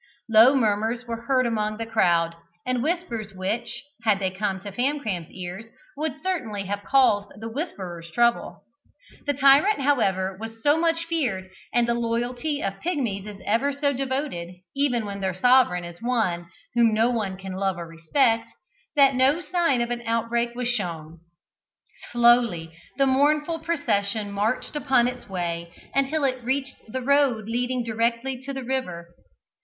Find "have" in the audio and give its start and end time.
6.63-6.83